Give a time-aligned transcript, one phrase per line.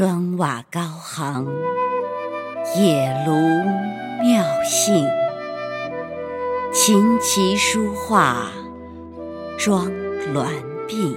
[0.00, 1.46] 砖瓦高行，
[2.74, 3.34] 野庐
[4.22, 5.06] 妙兴，
[6.72, 8.50] 琴棋书画
[9.58, 9.92] 装
[10.32, 10.46] 鸾
[10.88, 11.14] 鬓。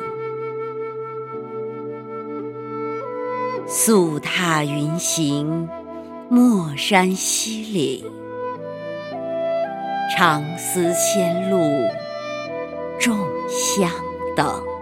[3.66, 5.70] 素踏云行，
[6.28, 8.12] 墨山西岭，
[10.18, 11.88] 长思仙路
[13.00, 13.18] 众
[13.48, 13.90] 相
[14.36, 14.73] 等。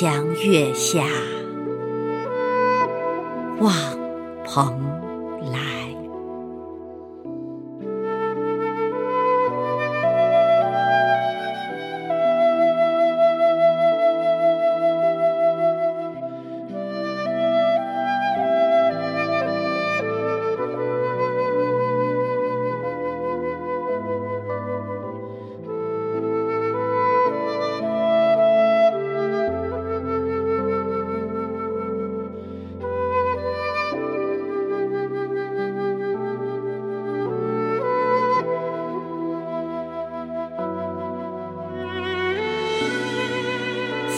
[0.00, 1.06] 江月下
[3.60, 3.70] 望
[4.46, 4.82] 蓬
[5.52, 5.79] 莱。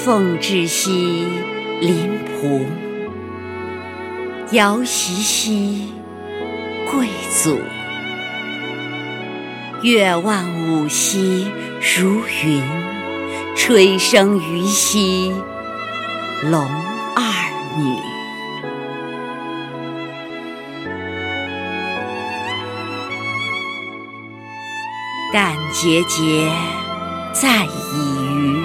[0.04, 1.28] 凤至兮
[1.80, 2.66] 林仆，
[4.50, 5.92] 遥习兮
[6.90, 7.56] 贵祖。
[9.84, 11.46] 月望五兮
[11.96, 12.60] 如云，
[13.54, 15.32] 吹笙于兮
[16.50, 16.60] 龙
[17.14, 17.22] 二
[17.78, 17.96] 女。
[25.32, 26.50] 干节节，
[27.32, 27.70] 在以
[28.34, 28.61] 渔。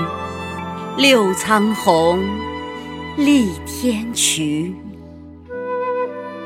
[0.97, 2.27] 六苍虹，
[3.17, 4.73] 立天衢。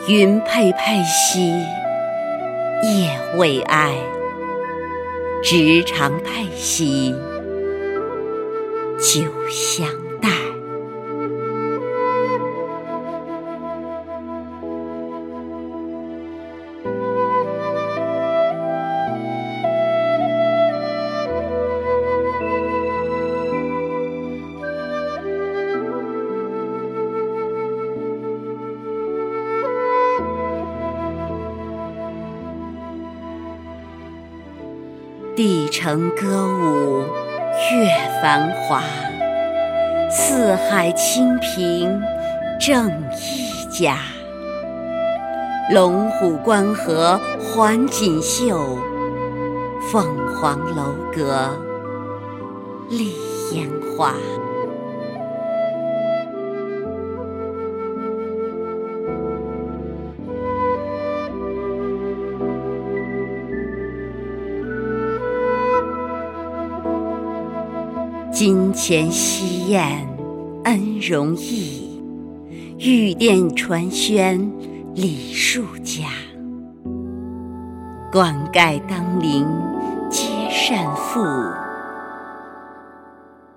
[0.09, 1.51] 云佩佩兮，
[2.83, 3.93] 夜未哀；
[5.41, 7.15] 直长佩兮，
[8.99, 9.87] 酒香
[35.43, 38.83] 帝城歌舞乐繁华，
[40.11, 41.99] 四海清平
[42.59, 43.97] 正一家。
[45.71, 48.77] 龙虎关河环锦绣，
[49.91, 51.49] 凤凰楼阁
[52.87, 53.15] 丽
[53.51, 54.13] 烟花。
[68.31, 70.07] 金钱稀艳
[70.63, 72.01] 恩荣义，
[72.79, 74.49] 玉殿传宣
[74.95, 76.05] 礼数家。
[78.09, 79.45] 冠盖当陵
[80.09, 81.19] 皆善赋，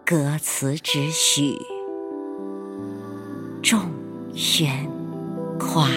[0.05, 1.57] 歌词只许
[3.63, 3.79] 众
[4.35, 4.69] 宣
[5.57, 5.89] 夸。